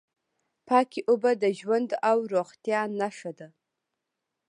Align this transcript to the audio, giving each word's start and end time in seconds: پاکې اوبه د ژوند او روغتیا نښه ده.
پاکې 0.67 0.99
اوبه 1.09 1.31
د 1.43 1.45
ژوند 1.59 1.89
او 2.09 2.17
روغتیا 2.33 2.81
نښه 2.99 3.31
ده. 3.39 3.47